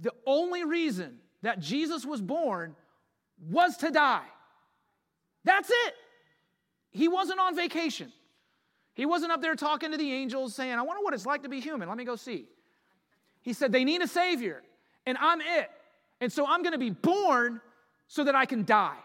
[0.00, 2.74] The only reason that Jesus was born
[3.50, 4.24] was to die.
[5.44, 5.94] That's it.
[6.90, 8.12] He wasn't on vacation.
[8.94, 11.48] He wasn't up there talking to the angels saying, I wonder what it's like to
[11.48, 11.88] be human.
[11.88, 12.46] Let me go see.
[13.42, 14.62] He said, They need a Savior,
[15.04, 15.70] and I'm it.
[16.20, 17.60] And so I'm going to be born
[18.06, 18.96] so that I can die.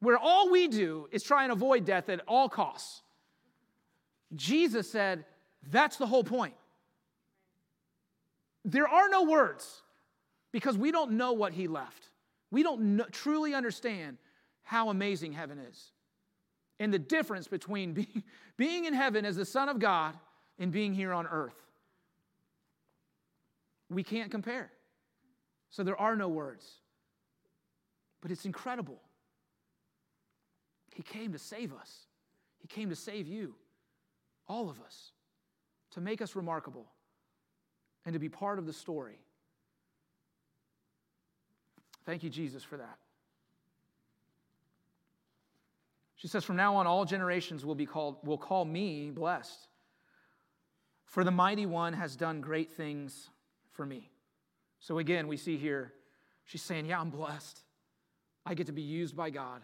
[0.00, 3.02] Where all we do is try and avoid death at all costs.
[4.34, 5.24] Jesus said,
[5.70, 6.54] That's the whole point.
[8.64, 9.82] There are no words
[10.52, 12.10] because we don't know what he left.
[12.50, 14.18] We don't know, truly understand
[14.62, 15.90] how amazing heaven is
[16.82, 18.24] and the difference between being,
[18.56, 20.18] being in heaven as the Son of God
[20.58, 21.54] and being here on earth.
[23.88, 24.70] We can't compare.
[25.70, 26.68] So there are no words.
[28.20, 29.00] But it's incredible.
[30.92, 32.06] He came to save us,
[32.58, 33.54] He came to save you,
[34.48, 35.12] all of us,
[35.92, 36.86] to make us remarkable
[38.04, 39.20] and to be part of the story.
[42.04, 42.98] Thank you, Jesus, for that.
[46.22, 49.68] She says, From now on, all generations will, be called, will call me blessed.
[51.04, 53.28] For the mighty one has done great things
[53.72, 54.10] for me.
[54.80, 55.92] So again, we see here,
[56.44, 57.60] she's saying, Yeah, I'm blessed.
[58.46, 59.62] I get to be used by God.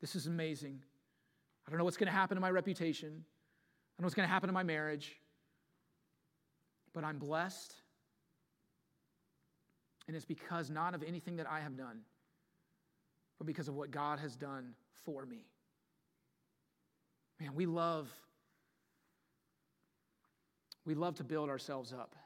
[0.00, 0.80] This is amazing.
[1.66, 3.08] I don't know what's going to happen to my reputation.
[3.08, 5.16] I don't know what's going to happen to my marriage
[6.92, 7.74] but I'm blessed.
[10.06, 12.00] And it's because not of anything that I have done,
[13.38, 15.46] but because of what God has done for me.
[17.40, 18.08] Man, we love
[20.84, 22.16] we love to build ourselves up.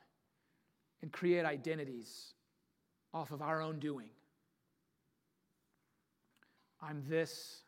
[1.02, 2.32] and create identities
[3.12, 4.08] off of our own doing.
[6.80, 7.62] I'm this,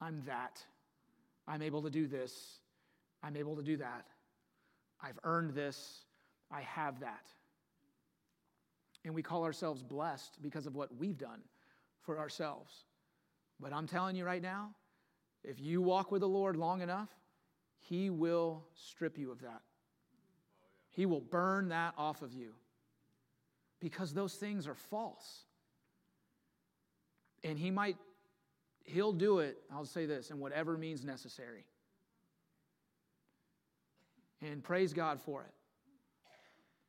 [0.00, 0.60] I'm that.
[1.46, 2.58] I'm able to do this,
[3.22, 4.06] I'm able to do that.
[5.00, 6.04] I've earned this,
[6.50, 7.26] I have that.
[9.04, 11.40] And we call ourselves blessed because of what we've done
[12.02, 12.84] for ourselves.
[13.60, 14.70] But I'm telling you right now,
[15.44, 17.10] if you walk with the Lord long enough,
[17.78, 19.60] He will strip you of that.
[20.90, 22.54] He will burn that off of you
[23.80, 25.44] because those things are false.
[27.42, 27.96] And He might,
[28.84, 31.66] He'll do it, I'll say this, in whatever means necessary.
[34.40, 35.52] And praise God for it.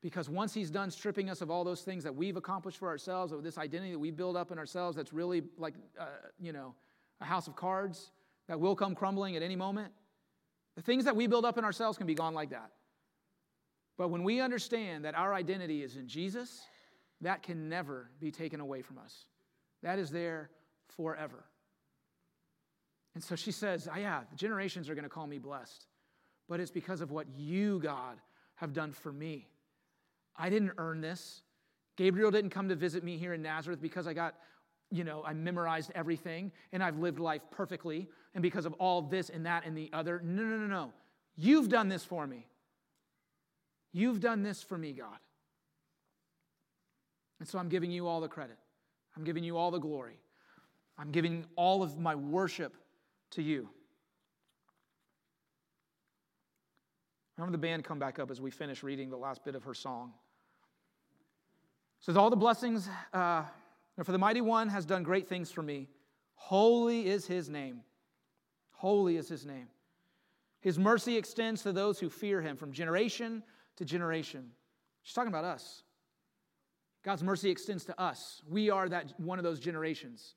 [0.01, 3.31] Because once He's done stripping us of all those things that we've accomplished for ourselves,
[3.31, 6.05] of this identity that we build up in ourselves that's really like, uh,
[6.39, 6.75] you know,
[7.21, 8.11] a house of cards
[8.47, 9.91] that will come crumbling at any moment,
[10.75, 12.71] the things that we build up in ourselves can be gone like that.
[13.97, 16.61] But when we understand that our identity is in Jesus,
[17.21, 19.25] that can never be taken away from us.
[19.83, 20.49] That is there
[20.95, 21.45] forever.
[23.13, 25.85] And so she says, oh, Yeah, the generations are going to call me blessed,
[26.49, 28.17] but it's because of what you, God,
[28.55, 29.47] have done for me.
[30.35, 31.41] I didn't earn this.
[31.95, 34.35] Gabriel didn't come to visit me here in Nazareth because I got,
[34.91, 39.29] you know, I memorized everything and I've lived life perfectly and because of all this
[39.29, 40.21] and that and the other.
[40.23, 40.93] No, no, no, no.
[41.35, 42.47] You've done this for me.
[43.91, 45.17] You've done this for me, God.
[47.39, 48.57] And so I'm giving you all the credit.
[49.15, 50.19] I'm giving you all the glory.
[50.97, 52.75] I'm giving all of my worship
[53.31, 53.69] to you.
[57.37, 59.73] Remember the band come back up as we finish reading the last bit of her
[59.73, 60.13] song
[62.05, 63.43] says, All the blessings uh,
[64.03, 65.87] for the mighty one has done great things for me.
[66.35, 67.81] Holy is his name.
[68.71, 69.67] Holy is his name.
[70.59, 73.43] His mercy extends to those who fear him from generation
[73.77, 74.51] to generation.
[75.03, 75.83] She's talking about us.
[77.03, 78.41] God's mercy extends to us.
[78.49, 80.33] We are that one of those generations.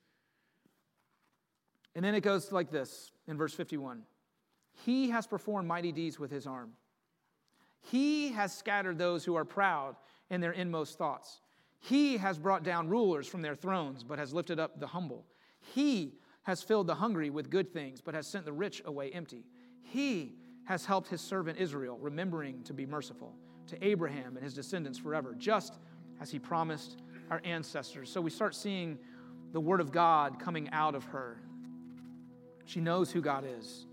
[1.95, 4.03] And then it goes like this in verse 51.
[4.85, 6.73] He has performed mighty deeds with his arm.
[7.81, 9.95] He has scattered those who are proud
[10.29, 11.41] in their inmost thoughts.
[11.79, 15.25] He has brought down rulers from their thrones, but has lifted up the humble.
[15.59, 16.13] He
[16.43, 19.45] has filled the hungry with good things, but has sent the rich away empty.
[19.81, 23.33] He has helped his servant Israel, remembering to be merciful
[23.67, 25.79] to Abraham and his descendants forever, just
[26.19, 26.97] as he promised
[27.29, 28.11] our ancestors.
[28.11, 28.97] So we start seeing
[29.51, 31.41] the word of God coming out of her.
[32.65, 33.85] She knows who God is.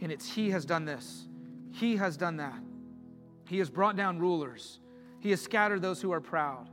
[0.00, 1.26] And it's He has done this,
[1.72, 2.60] He has done that.
[3.48, 4.80] He has brought down rulers,
[5.20, 6.68] He has scattered those who are proud.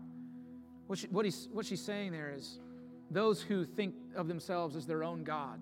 [0.94, 2.60] What, she, what, he's, what she's saying there is
[3.10, 5.60] those who think of themselves as their own God,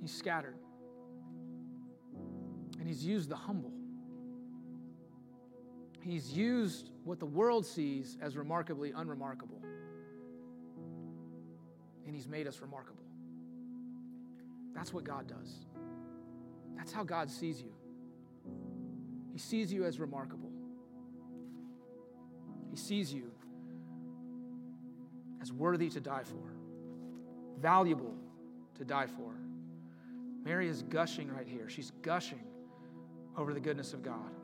[0.00, 0.56] he's scattered.
[2.78, 3.74] And he's used the humble.
[6.00, 9.60] He's used what the world sees as remarkably unremarkable.
[12.06, 13.04] And he's made us remarkable.
[14.74, 15.66] That's what God does.
[16.74, 17.74] That's how God sees you.
[19.30, 20.53] He sees you as remarkable.
[22.74, 23.30] He sees you
[25.40, 26.56] as worthy to die for,
[27.60, 28.16] valuable
[28.78, 29.32] to die for.
[30.42, 31.68] Mary is gushing right here.
[31.68, 32.42] She's gushing
[33.36, 34.34] over the goodness of God.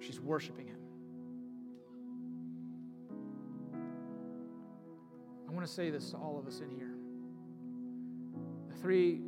[0.00, 0.80] She's worshiping Him.
[5.48, 6.94] I want to say this to all of us in here.
[8.68, 9.22] The three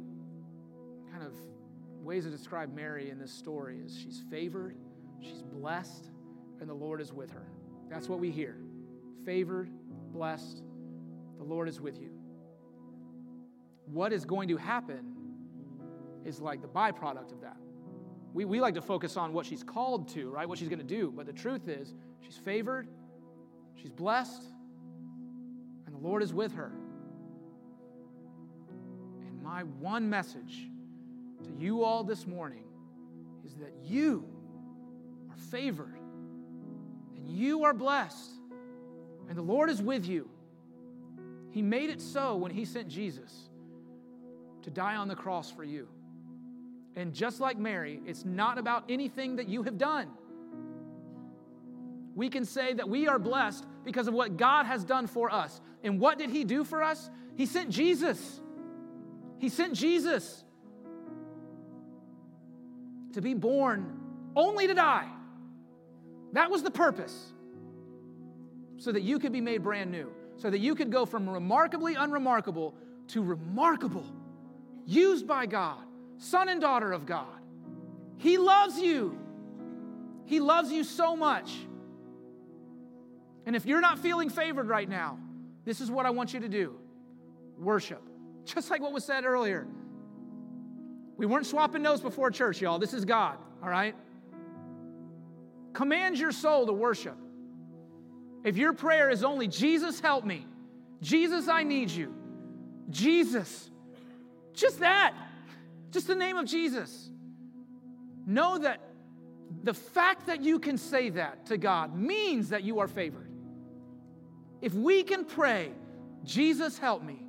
[1.11, 1.33] kind of
[2.03, 4.77] ways to describe Mary in this story is she's favored,
[5.21, 6.11] she's blessed,
[6.61, 7.47] and the Lord is with her.
[7.89, 8.57] That's what we hear.
[9.25, 9.71] Favored,
[10.13, 10.63] blessed,
[11.39, 12.11] the Lord is with you.
[13.87, 15.15] What is going to happen
[16.25, 17.57] is like the byproduct of that.
[18.33, 20.49] We, we like to focus on what she's called to, right?
[20.49, 21.13] What she's going to do.
[21.15, 22.87] But the truth is, she's favored,
[23.75, 24.45] she's blessed,
[25.87, 26.73] and the Lord is with her.
[29.27, 30.70] And my one message
[31.45, 32.65] to you all this morning
[33.45, 34.25] is that you
[35.31, 35.99] are favored
[37.17, 38.31] and you are blessed,
[39.29, 40.29] and the Lord is with you.
[41.51, 43.49] He made it so when He sent Jesus
[44.63, 45.89] to die on the cross for you.
[46.97, 50.09] And just like Mary, it's not about anything that you have done.
[52.15, 55.61] We can say that we are blessed because of what God has done for us.
[55.83, 57.09] And what did He do for us?
[57.37, 58.41] He sent Jesus.
[59.39, 60.45] He sent Jesus
[63.13, 63.99] to be born
[64.37, 65.09] only to die.
[66.33, 67.33] That was the purpose.
[68.79, 71.97] So that you could be made brand new, so that you could go from remarkably
[71.97, 72.75] unremarkable
[73.09, 74.07] to remarkable,
[74.87, 75.83] used by God,
[76.17, 77.27] son and daughter of God.
[78.17, 79.19] He loves you.
[80.25, 81.53] He loves you so much.
[83.45, 85.19] And if you're not feeling favored right now,
[85.65, 86.77] this is what I want you to do
[87.59, 88.03] worship.
[88.45, 89.67] Just like what was said earlier.
[91.21, 92.79] We weren't swapping notes before church, y'all.
[92.79, 93.95] This is God, all right?
[95.75, 97.15] Command your soul to worship.
[98.43, 100.47] If your prayer is only, Jesus, help me,
[101.03, 102.15] Jesus, I need you,
[102.89, 103.71] Jesus,
[104.55, 105.13] just that,
[105.91, 107.11] just the name of Jesus.
[108.27, 108.81] Know that
[109.63, 113.31] the fact that you can say that to God means that you are favored.
[114.63, 115.73] If we can pray,
[116.25, 117.23] Jesus, help me,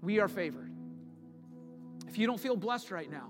[0.00, 0.65] we are favored.
[2.16, 3.28] If you don't feel blessed right now,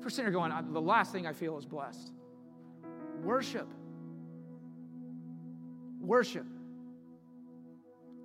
[0.00, 2.10] for sinner going, the last thing I feel is blessed.
[3.22, 3.68] Worship.
[6.00, 6.46] Worship.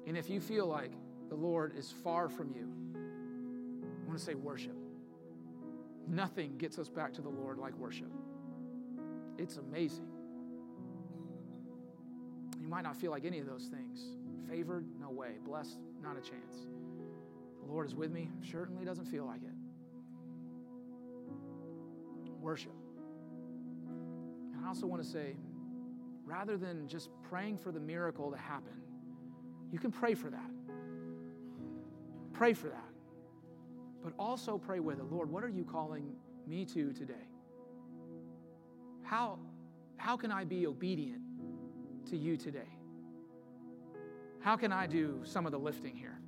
[0.07, 0.93] And if you feel like
[1.28, 4.78] the Lord is far from you, I want to say worship.
[6.07, 8.13] Nothing gets us back to the Lord like worship.
[9.38, 10.07] It's amazing.
[12.61, 13.99] You might not feel like any of those things.
[14.49, 14.86] Favored?
[14.97, 15.32] No way.
[15.45, 15.78] Blessed?
[16.01, 16.67] Not a chance.
[17.72, 18.30] Lord is with me?
[18.51, 19.53] Certainly doesn't feel like it.
[22.41, 22.74] Worship.
[24.53, 25.38] And I also want to say,
[26.26, 28.74] rather than just praying for the miracle to happen,
[29.72, 30.51] you can pray for that.
[32.34, 32.89] Pray for that.
[34.03, 35.05] But also pray with it.
[35.09, 36.13] Lord, what are you calling
[36.45, 37.13] me to today?
[39.03, 39.39] How,
[39.95, 41.22] how can I be obedient
[42.09, 42.67] to you today?
[44.41, 46.19] How can I do some of the lifting here?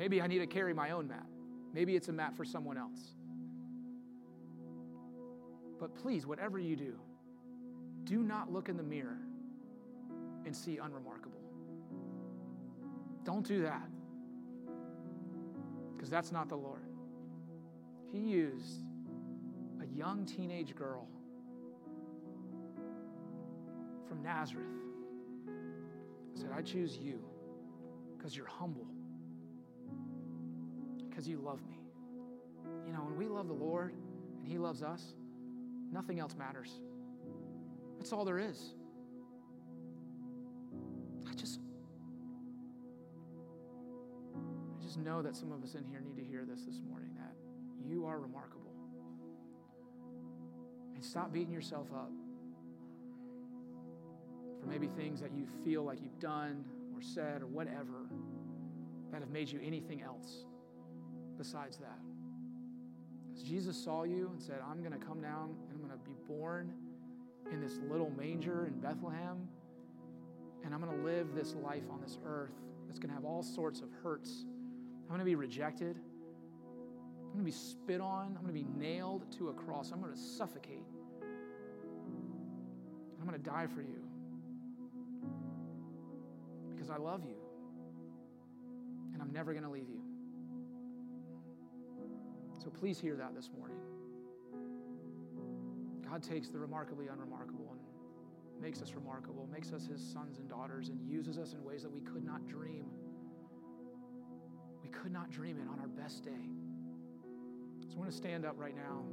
[0.00, 1.26] Maybe I need to carry my own mat.
[1.74, 3.00] Maybe it's a mat for someone else.
[5.78, 6.94] But please, whatever you do,
[8.04, 9.18] do not look in the mirror
[10.46, 11.42] and see unremarkable.
[13.24, 13.86] Don't do that.
[15.94, 16.86] Because that's not the Lord.
[18.10, 18.80] He used
[19.82, 21.08] a young teenage girl
[24.08, 24.64] from Nazareth.
[26.32, 27.20] Said, I choose you
[28.16, 28.86] because you're humble,
[31.20, 31.78] because you love me.
[32.86, 33.92] You know, when we love the Lord
[34.38, 35.12] and He loves us,
[35.92, 36.80] nothing else matters.
[37.98, 38.72] That's all there is.
[41.30, 41.60] I just,
[44.34, 47.10] I just know that some of us in here need to hear this this morning
[47.18, 47.34] that
[47.86, 48.72] you are remarkable.
[50.94, 52.12] And stop beating yourself up
[54.58, 56.64] for maybe things that you feel like you've done
[56.96, 58.08] or said or whatever
[59.12, 60.46] that have made you anything else
[61.40, 61.98] besides that.
[63.30, 66.04] Because Jesus saw you and said, I'm going to come down and I'm going to
[66.04, 66.70] be born
[67.50, 69.48] in this little manger in Bethlehem,
[70.62, 72.52] and I'm going to live this life on this earth
[72.86, 74.44] that's going to have all sorts of hurts.
[75.02, 75.96] I'm going to be rejected.
[75.96, 78.36] I'm going to be spit on.
[78.36, 79.92] I'm going to be nailed to a cross.
[79.92, 80.84] I'm going to suffocate.
[83.18, 84.04] I'm going to die for you
[86.74, 87.36] because I love you
[89.14, 90.09] and I'm never going to leave you.
[92.62, 93.78] So please hear that this morning.
[96.06, 100.90] God takes the remarkably unremarkable and makes us remarkable, makes us his sons and daughters,
[100.90, 102.84] and uses us in ways that we could not dream.
[104.82, 106.50] We could not dream it on our best day.
[107.88, 109.04] So I want to stand up right now.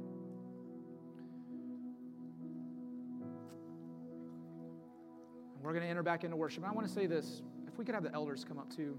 [5.54, 6.64] And we're going to enter back into worship.
[6.64, 8.98] And I want to say this if we could have the elders come up too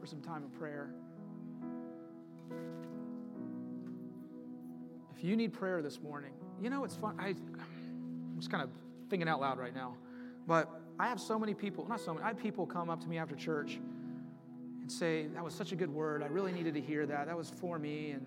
[0.00, 0.94] for some time of prayer.
[5.22, 7.14] If you need prayer this morning, you know, it's fun.
[7.16, 8.70] I, I'm just kind of
[9.08, 9.94] thinking out loud right now.
[10.48, 10.68] But
[10.98, 13.18] I have so many people, not so many, I have people come up to me
[13.18, 13.78] after church
[14.80, 16.24] and say, That was such a good word.
[16.24, 17.26] I really needed to hear that.
[17.28, 18.10] That was for me.
[18.10, 18.26] And,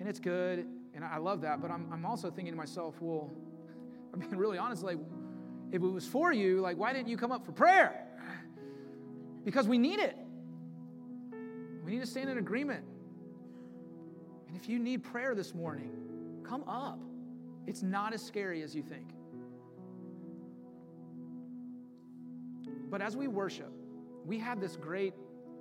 [0.00, 0.66] and it's good.
[0.96, 1.62] And I love that.
[1.62, 3.30] But I'm, I'm also thinking to myself, Well,
[4.12, 5.04] I mean, really honestly, like,
[5.70, 8.04] if it was for you, like, why didn't you come up for prayer?
[9.44, 10.16] Because we need it.
[11.84, 12.84] We need to stand in agreement.
[14.48, 15.92] And if you need prayer this morning,
[16.46, 17.00] come up.
[17.66, 19.10] It's not as scary as you think.
[22.88, 23.72] But as we worship,
[24.24, 25.14] we had this great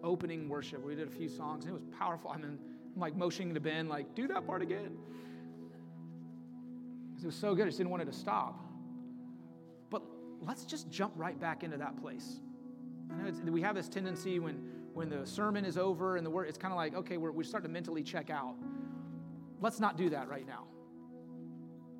[0.03, 0.85] opening worship.
[0.85, 2.29] We did a few songs, and it was powerful.
[2.31, 2.59] I mean,
[2.95, 4.97] I'm like motioning to Ben, like, do that part again.
[7.17, 8.59] It was so good, I just didn't want it to stop.
[9.89, 10.03] But
[10.41, 12.39] let's just jump right back into that place.
[13.11, 14.55] I know we have this tendency when,
[14.93, 17.43] when the sermon is over and the word, it's kind of like, okay, we're, we
[17.43, 18.55] start to mentally check out.
[19.61, 20.65] Let's not do that right now.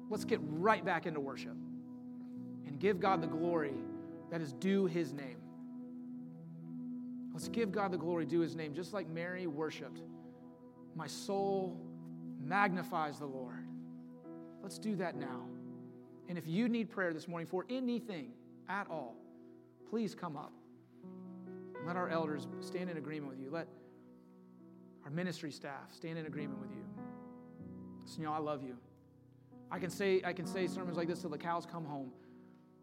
[0.09, 1.55] Let's get right back into worship
[2.67, 3.73] and give God the glory
[4.31, 5.37] that is due his name.
[7.33, 10.01] Let's give God the glory due his name, just like Mary worshiped.
[10.95, 11.77] My soul
[12.41, 13.67] magnifies the Lord.
[14.63, 15.41] Let's do that now.
[16.29, 18.31] And if you need prayer this morning for anything
[18.69, 19.15] at all,
[19.89, 20.53] please come up.
[21.85, 23.51] Let our elders stand in agreement with you.
[23.51, 23.67] Let
[25.03, 26.83] our ministry staff stand in agreement with you.
[28.05, 28.77] Senor, I love you.
[29.71, 32.11] I can say I can say sermons like this till the cows come home,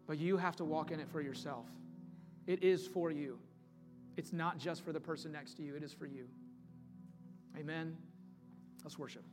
[0.07, 1.65] but you have to walk in it for yourself.
[2.45, 3.39] It is for you.
[4.17, 6.27] It's not just for the person next to you, it is for you.
[7.57, 7.95] Amen.
[8.83, 9.23] Let's worship.